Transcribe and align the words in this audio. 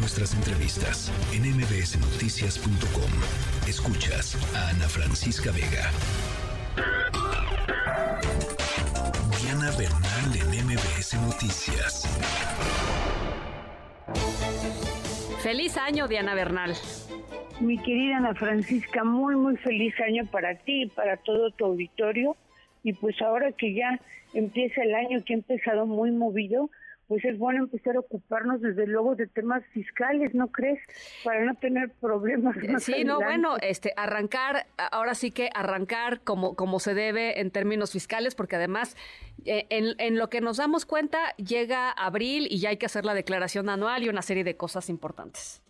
nuestras 0.00 0.34
entrevistas 0.34 1.12
en 1.34 1.42
mbsnoticias.com. 1.42 3.10
Escuchas 3.68 4.34
a 4.56 4.70
Ana 4.70 4.88
Francisca 4.88 5.50
Vega. 5.52 5.90
Diana 9.42 9.70
Bernal 9.76 10.56
en 10.56 10.66
MBS 10.66 11.14
Noticias. 11.20 12.08
Feliz 15.42 15.76
año, 15.76 16.08
Diana 16.08 16.34
Bernal. 16.34 16.74
Mi 17.60 17.76
querida 17.78 18.16
Ana 18.16 18.34
Francisca, 18.34 19.04
muy, 19.04 19.36
muy 19.36 19.58
feliz 19.58 19.94
año 20.00 20.24
para 20.30 20.54
ti 20.54 20.84
y 20.84 20.86
para 20.86 21.18
todo 21.18 21.50
tu 21.50 21.66
auditorio. 21.66 22.36
Y 22.82 22.94
pues 22.94 23.20
ahora 23.20 23.52
que 23.52 23.74
ya 23.74 24.00
empieza 24.32 24.82
el 24.82 24.94
año 24.94 25.22
que 25.24 25.34
ha 25.34 25.36
empezado 25.36 25.84
muy 25.84 26.10
movido, 26.10 26.70
pues 27.10 27.24
es 27.24 27.36
bueno 27.38 27.64
empezar 27.64 27.96
a 27.96 27.98
ocuparnos 27.98 28.60
desde 28.60 28.86
luego 28.86 29.16
de 29.16 29.26
temas 29.26 29.64
fiscales, 29.72 30.32
¿no 30.32 30.46
crees? 30.46 30.78
Para 31.24 31.44
no 31.44 31.56
tener 31.56 31.90
problemas. 32.00 32.54
sí, 32.78 33.02
no, 33.02 33.18
bueno, 33.18 33.56
este, 33.60 33.92
arrancar, 33.96 34.66
ahora 34.92 35.16
sí 35.16 35.32
que 35.32 35.50
arrancar 35.52 36.20
como, 36.20 36.54
como 36.54 36.78
se 36.78 36.94
debe 36.94 37.40
en 37.40 37.50
términos 37.50 37.90
fiscales, 37.90 38.36
porque 38.36 38.54
además 38.54 38.96
eh, 39.44 39.66
en, 39.70 39.96
en 39.98 40.18
lo 40.18 40.30
que 40.30 40.40
nos 40.40 40.58
damos 40.58 40.86
cuenta 40.86 41.34
llega 41.34 41.90
abril 41.90 42.46
y 42.48 42.60
ya 42.60 42.68
hay 42.68 42.76
que 42.76 42.86
hacer 42.86 43.04
la 43.04 43.14
declaración 43.14 43.70
anual 43.70 44.04
y 44.04 44.08
una 44.08 44.22
serie 44.22 44.44
de 44.44 44.56
cosas 44.56 44.88
importantes. 44.88 45.64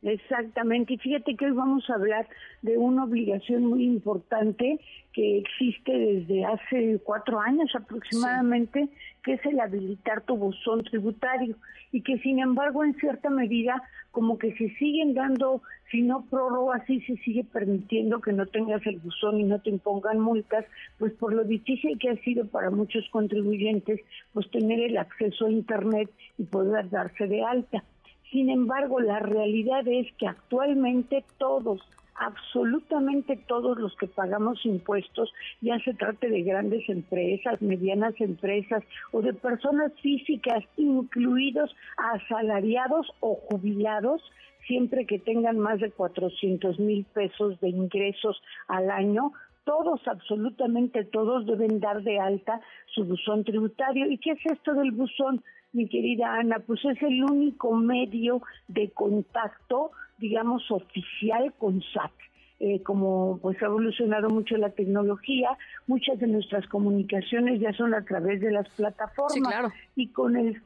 Exactamente, 0.00 0.94
y 0.94 0.98
fíjate 0.98 1.34
que 1.34 1.46
hoy 1.46 1.52
vamos 1.52 1.84
a 1.90 1.94
hablar 1.94 2.26
de 2.62 2.78
una 2.78 3.04
obligación 3.04 3.66
muy 3.66 3.84
importante 3.84 4.80
que 5.18 5.38
existe 5.38 5.90
desde 5.90 6.44
hace 6.44 7.00
cuatro 7.02 7.40
años 7.40 7.68
aproximadamente, 7.74 8.88
que 9.24 9.32
es 9.32 9.44
el 9.46 9.58
habilitar 9.58 10.20
tu 10.20 10.36
buzón 10.36 10.84
tributario 10.84 11.56
y 11.90 12.02
que 12.02 12.18
sin 12.18 12.38
embargo 12.38 12.84
en 12.84 12.94
cierta 12.94 13.28
medida 13.28 13.82
como 14.12 14.38
que 14.38 14.52
se 14.52 14.68
siguen 14.76 15.14
dando, 15.14 15.60
si 15.90 16.02
no 16.02 16.24
prórroga, 16.30 16.84
sí 16.86 17.00
se 17.00 17.16
sigue 17.16 17.42
permitiendo 17.42 18.20
que 18.20 18.32
no 18.32 18.46
tengas 18.46 18.86
el 18.86 19.00
buzón 19.00 19.40
y 19.40 19.42
no 19.42 19.60
te 19.60 19.70
impongan 19.70 20.20
multas, 20.20 20.64
pues 21.00 21.12
por 21.14 21.34
lo 21.34 21.42
difícil 21.42 21.98
que 21.98 22.10
ha 22.10 22.16
sido 22.18 22.46
para 22.46 22.70
muchos 22.70 23.04
contribuyentes, 23.10 24.00
pues 24.32 24.48
tener 24.52 24.78
el 24.78 24.98
acceso 24.98 25.46
a 25.46 25.50
Internet 25.50 26.10
y 26.38 26.44
poder 26.44 26.90
darse 26.90 27.26
de 27.26 27.42
alta. 27.42 27.82
Sin 28.30 28.50
embargo, 28.50 29.00
la 29.00 29.18
realidad 29.18 29.82
es 29.88 30.06
que 30.12 30.28
actualmente 30.28 31.24
todos, 31.38 31.80
absolutamente 32.18 33.36
todos 33.46 33.78
los 33.78 33.96
que 33.96 34.06
pagamos 34.06 34.64
impuestos, 34.64 35.32
ya 35.60 35.78
se 35.80 35.94
trate 35.94 36.28
de 36.28 36.42
grandes 36.42 36.88
empresas, 36.88 37.60
medianas 37.62 38.14
empresas 38.20 38.82
o 39.12 39.22
de 39.22 39.34
personas 39.34 39.92
físicas, 40.00 40.64
incluidos 40.76 41.74
asalariados 41.96 43.10
o 43.20 43.34
jubilados, 43.34 44.22
siempre 44.66 45.06
que 45.06 45.18
tengan 45.18 45.58
más 45.58 45.80
de 45.80 45.90
400 45.90 46.78
mil 46.78 47.04
pesos 47.14 47.58
de 47.60 47.68
ingresos 47.68 48.40
al 48.66 48.90
año, 48.90 49.32
todos, 49.64 50.00
absolutamente 50.08 51.04
todos, 51.04 51.46
deben 51.46 51.78
dar 51.78 52.02
de 52.02 52.18
alta 52.18 52.60
su 52.94 53.04
buzón 53.04 53.44
tributario. 53.44 54.10
¿Y 54.10 54.16
qué 54.18 54.30
es 54.30 54.46
esto 54.46 54.72
del 54.72 54.92
buzón? 54.92 55.42
mi 55.72 55.88
querida 55.88 56.34
Ana, 56.34 56.60
pues 56.66 56.84
es 56.84 57.00
el 57.02 57.22
único 57.24 57.74
medio 57.74 58.42
de 58.68 58.90
contacto, 58.90 59.90
digamos, 60.18 60.70
oficial 60.70 61.52
con 61.58 61.82
SAT. 61.82 62.12
Eh, 62.60 62.82
como 62.82 63.38
pues 63.40 63.62
ha 63.62 63.66
evolucionado 63.66 64.30
mucho 64.30 64.56
la 64.56 64.70
tecnología, 64.70 65.56
muchas 65.86 66.18
de 66.18 66.26
nuestras 66.26 66.66
comunicaciones 66.66 67.60
ya 67.60 67.72
son 67.72 67.94
a 67.94 68.04
través 68.04 68.40
de 68.40 68.50
las 68.50 68.68
plataformas 68.70 69.72
y 69.94 70.08
con 70.08 70.36
el 70.36 70.60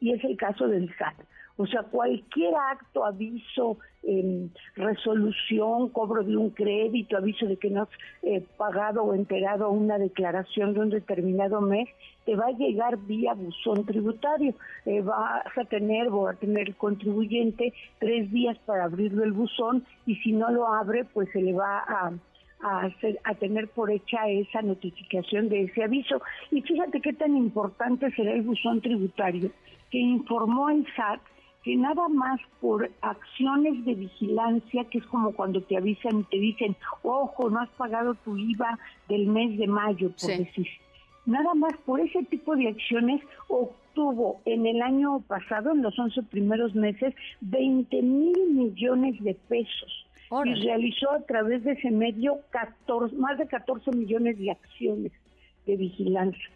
y 0.00 0.12
es 0.12 0.24
el 0.24 0.38
caso 0.38 0.68
del 0.68 0.88
SAT. 0.96 1.14
O 1.56 1.66
sea, 1.66 1.82
cualquier 1.82 2.54
acto, 2.54 3.04
aviso, 3.04 3.78
eh, 4.02 4.48
resolución, 4.74 5.90
cobro 5.90 6.24
de 6.24 6.36
un 6.36 6.50
crédito, 6.50 7.16
aviso 7.16 7.46
de 7.46 7.56
que 7.56 7.70
no 7.70 7.82
has 7.82 7.88
eh, 8.22 8.44
pagado 8.56 9.02
o 9.04 9.14
enterado 9.14 9.70
una 9.70 9.98
declaración 9.98 10.74
de 10.74 10.80
un 10.80 10.90
determinado 10.90 11.60
mes, 11.60 11.88
te 12.24 12.36
va 12.36 12.46
a 12.46 12.52
llegar 12.52 12.96
vía 12.98 13.34
buzón 13.34 13.84
tributario. 13.84 14.54
Eh, 14.86 15.00
vas 15.02 15.56
a 15.56 15.64
tener 15.64 16.08
o 16.08 16.28
a 16.28 16.34
tener 16.34 16.68
el 16.68 16.76
contribuyente 16.76 17.72
tres 17.98 18.30
días 18.30 18.56
para 18.66 18.84
abrirlo 18.84 19.24
el 19.24 19.32
buzón 19.32 19.84
y 20.06 20.16
si 20.16 20.32
no 20.32 20.50
lo 20.50 20.66
abre, 20.66 21.04
pues 21.04 21.28
se 21.32 21.42
le 21.42 21.52
va 21.52 21.78
a 21.78 22.12
a, 22.62 22.82
hacer, 22.82 23.18
a 23.24 23.34
tener 23.34 23.68
por 23.68 23.90
hecha 23.90 24.28
esa 24.28 24.62
notificación 24.62 25.48
de 25.48 25.64
ese 25.64 25.84
aviso. 25.84 26.22
Y 26.50 26.62
fíjate 26.62 27.00
qué 27.00 27.12
tan 27.12 27.36
importante 27.36 28.10
será 28.12 28.32
el 28.32 28.42
buzón 28.42 28.80
tributario 28.80 29.50
que 29.90 29.98
informó 29.98 30.70
el 30.70 30.86
SAT 30.96 31.20
que 31.62 31.76
nada 31.76 32.08
más 32.08 32.40
por 32.60 32.90
acciones 33.00 33.84
de 33.84 33.94
vigilancia, 33.94 34.84
que 34.90 34.98
es 34.98 35.06
como 35.06 35.32
cuando 35.32 35.62
te 35.62 35.76
avisan 35.76 36.20
y 36.20 36.24
te 36.24 36.38
dicen, 36.38 36.76
ojo, 37.02 37.50
no 37.50 37.60
has 37.60 37.70
pagado 37.70 38.14
tu 38.24 38.36
IVA 38.36 38.78
del 39.08 39.26
mes 39.28 39.58
de 39.58 39.66
mayo, 39.66 40.10
por 40.20 40.30
decir. 40.30 40.66
Nada 41.24 41.54
más 41.54 41.72
por 41.86 42.00
ese 42.00 42.24
tipo 42.24 42.56
de 42.56 42.68
acciones 42.68 43.22
obtuvo 43.48 44.40
en 44.44 44.66
el 44.66 44.82
año 44.82 45.20
pasado, 45.20 45.70
en 45.70 45.82
los 45.82 45.96
11 45.96 46.24
primeros 46.24 46.74
meses, 46.74 47.14
20 47.42 48.02
mil 48.02 48.50
millones 48.50 49.22
de 49.22 49.34
pesos. 49.48 50.06
Y 50.44 50.54
realizó 50.64 51.10
a 51.10 51.20
través 51.20 51.62
de 51.62 51.72
ese 51.72 51.90
medio 51.90 52.38
14, 52.50 53.14
más 53.16 53.38
de 53.38 53.46
14 53.46 53.92
millones 53.92 54.38
de 54.38 54.50
acciones 54.50 55.12
de 55.66 55.76
vigilancia 55.76 56.50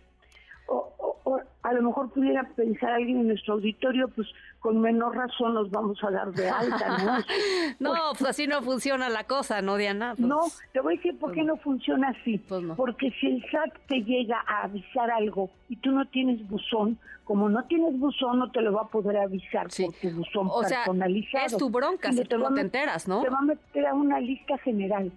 a 1.66 1.72
lo 1.72 1.82
mejor 1.82 2.10
pudiera 2.10 2.44
pensar 2.54 2.91
alguien 2.91 3.21
en 3.21 3.28
nuestro 3.28 3.54
auditorio, 3.54 4.06
pues 4.09 4.28
con 4.60 4.81
menor 4.81 5.16
razón 5.16 5.54
nos 5.54 5.69
vamos 5.69 5.99
a 6.04 6.10
dar 6.12 6.32
de 6.32 6.49
alta, 6.49 6.99
¿no? 6.99 7.19
no, 7.81 7.91
pues, 8.10 8.19
pues, 8.19 8.31
así 8.31 8.47
no 8.47 8.62
funciona 8.62 9.09
la 9.09 9.25
cosa, 9.25 9.62
¿no, 9.62 9.77
Diana? 9.77 10.15
Pues, 10.16 10.28
no, 10.28 10.43
te 10.72 10.81
voy 10.81 10.94
a 10.94 10.97
decir 10.97 11.19
por 11.19 11.31
qué 11.32 11.41
pues 11.41 11.47
no 11.47 11.56
funciona 11.56 12.10
así. 12.10 12.38
Porque 12.77 13.10
si 13.21 13.27
el 13.27 13.44
SAT 13.50 13.75
te 13.88 13.97
llega 14.03 14.44
a 14.47 14.62
avisar 14.62 15.10
algo 15.10 15.50
y 15.69 15.75
tú 15.77 15.91
no 15.91 16.06
tienes 16.06 16.49
buzón, 16.49 16.99
como 17.25 17.49
no 17.49 17.65
tienes 17.65 17.98
buzón, 17.98 18.38
no 18.38 18.53
te 18.53 18.60
lo 18.60 18.72
va 18.72 18.83
a 18.83 18.87
poder 18.87 19.16
avisar 19.16 19.66
por 19.66 19.93
tu 19.94 20.10
buzón 20.10 20.47
o 20.48 20.60
personalizado. 20.60 21.47
es 21.47 21.56
tu 21.56 21.69
bronca 21.69 22.12
si 22.12 22.25
tú 22.25 22.38
no 22.38 22.54
te 22.54 22.60
enteras, 22.60 23.09
¿no? 23.09 23.22
Te 23.22 23.28
va 23.28 23.38
a 23.38 23.43
meter 23.43 23.87
a 23.87 23.94
una 23.94 24.21
lista 24.21 24.56
general 24.59 25.10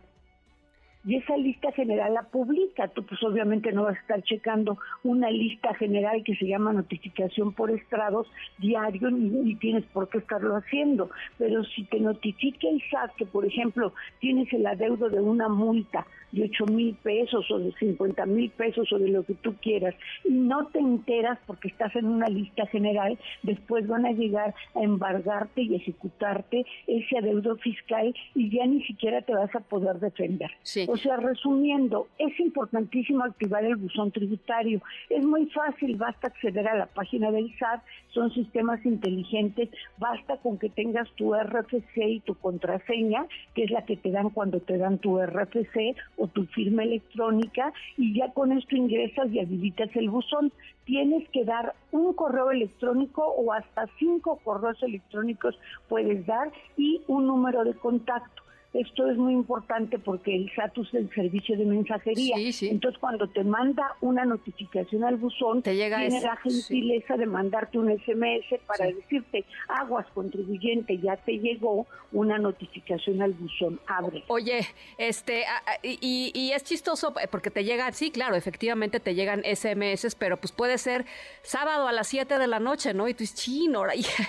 y 1.10 1.16
esa 1.16 1.36
lista 1.38 1.72
general 1.72 2.14
la 2.14 2.22
publica. 2.22 2.88
Tú 2.90 3.04
pues 3.04 3.22
obviamente 3.24 3.72
no 3.72 3.86
vas 3.86 3.98
a 3.98 4.00
estar 4.00 4.22
checando 4.22 4.78
una 5.04 5.32
lista 5.32 5.74
general 5.74 6.24
que 6.24 6.36
se 6.36 6.46
llama 6.46 6.72
notificación 6.72 7.52
por 7.54 7.72
estrados 7.72 8.28
diario 8.60 9.10
ni, 9.10 9.56
tienes 9.56 9.86
por 9.86 10.08
qué 10.10 10.20
estarlo 10.20 10.56
haciendo. 10.56 11.10
Pero 11.40 11.64
si 11.64 11.86
te 11.86 12.00
notifica 12.00 12.68
el 12.70 12.80
SAT 12.92 13.16
que 13.16 13.26
por 13.26 13.44
ejemplo 13.44 13.92
tienes 14.20 14.54
el 14.54 14.68
adeudo 14.68 15.10
de 15.10 15.20
una 15.20 15.50
multa 15.50 16.06
de 16.32 16.44
8 16.44 16.66
mil 16.68 16.96
pesos 17.02 17.50
o 17.50 17.58
de 17.58 17.72
50 17.80 18.26
mil 18.28 18.52
pesos 18.52 18.92
o 18.92 19.00
de 19.00 19.10
lo 19.10 19.24
que 19.24 19.34
tú 19.34 19.56
quieras 19.56 19.96
y 20.24 20.34
no 20.34 20.68
te 20.68 20.78
enteras 20.78 21.40
porque 21.48 21.70
estás 21.70 21.96
en 21.96 22.06
una 22.06 22.28
lista 22.28 22.68
general, 22.68 23.18
después 23.42 23.88
van 23.88 24.06
a 24.06 24.12
llegar 24.12 24.54
a 24.76 24.84
embargarte 24.84 25.64
y 25.64 25.74
ejecutarte 25.74 26.66
ese 26.86 27.18
adeudo 27.18 27.56
fiscal 27.58 28.14
y 28.36 28.56
ya 28.56 28.68
ni 28.68 28.84
siquiera 28.84 29.24
te 29.24 29.34
vas 29.34 29.54
a 29.56 29.60
poder 29.60 30.00
defender. 30.00 30.52
O 30.88 30.98
sea, 31.00 31.18
resumiendo, 31.18 32.08
es 32.18 32.40
importantísimo 32.40 33.24
activar 33.24 33.64
el 33.64 33.76
buzón 33.76 34.12
tributario. 34.12 34.82
Es 35.10 35.26
muy 35.26 35.48
fácil, 35.48 35.96
basta 35.96 36.28
acceder 36.28 36.68
a 36.68 36.78
la 36.78 36.86
página 36.86 37.32
del 37.32 37.52
SAT, 37.58 37.82
son 38.14 38.32
sistemas 38.34 38.86
inteligentes, 38.86 39.70
basta 39.98 40.38
con 40.38 40.58
que 40.58 40.70
tengas 40.70 41.10
tu 41.16 41.34
RFC 41.34 41.98
y 41.98 42.20
tu 42.22 42.36
contraseña, 42.36 43.26
que 43.56 43.64
es 43.64 43.72
la 43.72 43.86
que 43.86 43.98
te 43.98 44.12
dan 44.12 44.30
cuando 44.30 44.60
te 44.60 44.78
dan 44.78 44.98
tu 45.00 45.20
RFC 45.20 45.96
o 46.18 46.28
tu 46.28 46.46
firma 46.48 46.84
electrónica 46.84 47.74
y 47.98 48.18
ya 48.18 48.32
con 48.32 48.52
esto 48.52 48.76
ingresas 48.76 49.32
y 49.32 49.40
habilitas 49.40 49.96
el 49.96 50.10
buzón. 50.10 50.52
Tienes 50.86 51.28
que 51.30 51.46
dar 51.46 51.76
un 51.92 52.14
correo 52.14 52.52
electrónico 52.52 53.24
o 53.24 53.54
hasta 53.54 53.88
cinco 54.00 54.40
correos 54.44 54.82
electrónicos 54.82 55.58
puedes 55.88 56.26
dar 56.26 56.52
y 56.78 57.02
un 57.08 57.28
número 57.28 57.64
de 57.64 57.74
contacto. 57.74 58.49
Esto 58.74 59.10
es 59.10 59.18
muy 59.18 59.34
importante 59.34 59.98
porque 59.98 60.36
el 60.36 60.52
SAT 60.56 60.78
es 60.78 60.94
el 60.94 61.10
servicio 61.16 61.58
de 61.58 61.66
mensajería. 61.66 62.36
Entonces, 62.38 63.00
cuando 63.00 63.28
te 63.28 63.44
manda 63.44 63.96
una 64.00 64.26
notificación 64.26 65.04
al 65.04 65.18
buzón, 65.18 65.64
te 65.64 65.76
llega 65.76 65.98
tiene 65.98 66.22
la 66.22 66.36
gentileza 66.36 67.18
de 67.18 67.26
mandarte 67.26 67.80
un 67.80 67.90
SMS 67.90 68.60
para 68.68 68.86
decirte, 68.86 69.46
aguas 69.68 70.06
contribuyente, 70.14 71.00
ya 71.00 71.18
te 71.18 71.40
llegó 71.40 71.88
una 72.12 72.38
notificación 72.38 73.24
al 73.24 73.34
buzón, 73.34 73.80
abre. 73.88 74.24
Oye, 74.28 74.60
este, 75.00 75.46
y, 75.82 76.32
y 76.36 76.52
es 76.52 76.64
chistoso 76.64 77.14
porque 77.32 77.50
te 77.50 77.64
llega, 77.64 77.92
sí, 77.92 78.12
claro, 78.12 78.36
efectivamente 78.36 79.00
te 79.00 79.16
llegan 79.16 79.42
SMS, 79.44 80.16
pero 80.16 80.38
pues 80.38 80.52
puede 80.52 80.78
ser 80.78 81.06
sábado 81.42 81.88
a 81.88 81.92
las 81.92 82.08
7 82.08 82.38
de 82.38 82.48
la 82.48 82.60
noche, 82.60 82.94
¿no? 82.94 83.08
Y 83.08 83.14
tú 83.14 83.20
dices, 83.20 83.36
chino, 83.36 83.84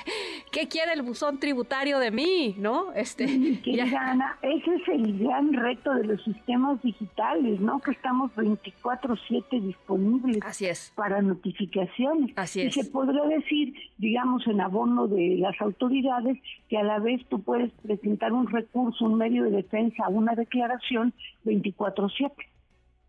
¿qué 0.50 0.66
quiere 0.68 0.94
el 0.94 1.02
buzón 1.02 1.38
tributario 1.38 1.98
de 1.98 2.10
mí, 2.10 2.54
no? 2.58 2.92
Este, 2.94 3.26
ya. 3.64 3.84
Mira, 3.84 4.29
ese 4.42 4.74
es 4.74 4.88
el 4.88 5.18
gran 5.18 5.52
reto 5.52 5.94
de 5.94 6.04
los 6.04 6.22
sistemas 6.24 6.80
digitales, 6.82 7.60
¿no? 7.60 7.80
Que 7.80 7.92
estamos 7.92 8.30
24/7 8.34 9.60
disponibles 9.60 10.38
Así 10.44 10.66
es. 10.66 10.92
para 10.94 11.22
notificaciones. 11.22 12.32
Así 12.36 12.62
y 12.62 12.72
se 12.72 12.84
podría 12.84 13.24
decir, 13.24 13.74
digamos, 13.98 14.46
en 14.46 14.60
abono 14.60 15.06
de 15.08 15.36
las 15.38 15.60
autoridades, 15.60 16.38
que 16.68 16.78
a 16.78 16.82
la 16.82 16.98
vez 16.98 17.20
tú 17.28 17.42
puedes 17.42 17.72
presentar 17.82 18.32
un 18.32 18.46
recurso, 18.48 19.04
un 19.04 19.18
medio 19.18 19.44
de 19.44 19.50
defensa, 19.50 20.08
una 20.08 20.34
declaración 20.34 21.12
24/7. 21.44 22.46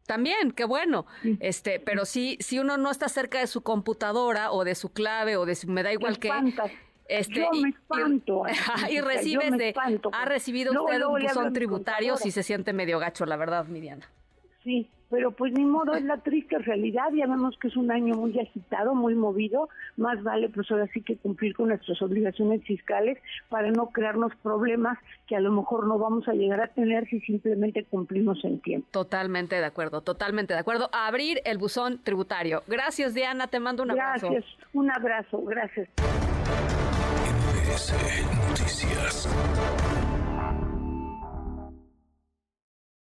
También, 0.08 0.52
qué 0.52 0.66
bueno. 0.66 1.06
Este, 1.40 1.80
pero 1.80 2.06
sí, 2.06 2.38
si 2.42 2.60
uno 2.60 2.78
no 2.78 2.92
está 2.92 3.08
cerca 3.08 3.40
de 3.40 3.48
su 3.48 3.62
computadora 3.62 4.52
o 4.52 4.64
de 4.64 4.76
su 4.76 4.92
clave 4.92 5.38
o 5.38 5.46
de 5.46 5.56
su, 5.56 5.70
me 5.70 5.84
da 5.84 5.94
igual 5.94 6.20
que 6.20 6.30
este, 7.12 7.42
yo 7.42 7.50
me 7.62 7.70
espanto. 7.70 8.44
Y, 8.90 9.00
recibes 9.02 9.58
de, 9.58 9.74
ha 10.12 10.26
recibido 10.26 10.72
usted 10.72 11.02
un 11.04 11.22
buzón 11.22 11.54
tributario 11.54 12.18
si 12.18 12.32
se 12.32 12.44
siente 12.44 12.74
medio 12.74 13.00
gacho, 13.00 13.26
la 13.26 13.36
verdad, 13.36 13.66
Miriana. 13.66 14.08
Sí, 14.64 14.90
pero 15.10 15.32
pues 15.32 15.52
ni 15.52 15.66
modo, 15.66 15.94
es 15.94 16.04
la 16.06 16.18
triste 16.18 16.58
realidad, 16.58 17.12
ya 17.14 17.28
vemos 17.28 17.58
que 17.60 17.68
es 17.68 17.76
un 17.76 17.92
año 17.92 18.16
muy 18.16 18.40
agitado, 18.40 18.96
muy 18.96 19.14
movido, 19.14 19.70
más 19.98 20.24
vale 20.24 20.50
pues 20.50 20.72
ahora 20.72 20.88
sí 20.94 21.02
que 21.02 21.18
cumplir 21.18 21.54
con 21.54 21.68
nuestras 21.68 22.02
obligaciones 22.02 22.64
fiscales 22.64 23.18
para 23.50 23.70
no 23.72 23.88
crearnos 23.88 24.34
problemas 24.42 24.98
que 25.28 25.36
a 25.36 25.42
lo 25.42 25.52
mejor 25.52 25.86
no 25.88 26.00
vamos 26.00 26.28
a 26.28 26.34
llegar 26.34 26.62
a 26.62 26.68
tener 26.68 27.08
si 27.10 27.20
simplemente 27.22 27.84
cumplimos 27.84 28.44
en 28.46 28.60
tiempo. 28.62 28.88
Totalmente 28.92 29.56
de 29.56 29.66
acuerdo, 29.66 30.02
totalmente 30.02 30.54
de 30.54 30.60
acuerdo. 30.60 30.90
A 30.94 31.08
abrir 31.08 31.42
el 31.44 31.58
buzón 31.58 32.00
tributario. 32.04 32.64
Gracias 32.68 33.14
Diana, 33.14 33.48
te 33.48 33.60
mando 33.60 33.84
un 33.84 33.92
abrazo. 33.92 34.30
Gracias, 34.30 34.58
un 34.74 34.92
abrazo, 34.92 35.42
gracias. 35.44 35.90
Noticias. 37.72 39.28